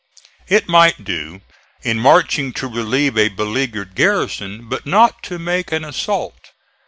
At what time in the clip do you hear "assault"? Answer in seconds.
5.85-6.53